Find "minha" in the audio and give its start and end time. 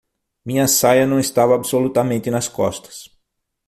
0.43-0.67